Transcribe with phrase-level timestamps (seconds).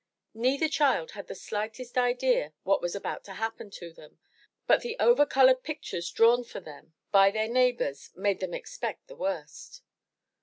[0.33, 4.17] Neither child had the slightest idea what was about to happen to them,
[4.65, 8.39] but the overcolored pictures drawn for them by their 366 THE TREASURE CHEST neighbors, made
[8.39, 9.83] them expect the worst.